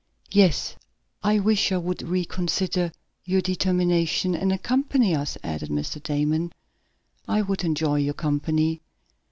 [0.31, 0.77] "Yes,
[1.21, 2.91] I wish you would reconsider
[3.23, 6.01] your determination, and accompany us," added Mr.
[6.01, 6.51] Damon.
[7.27, 8.81] "I would enjoy your company."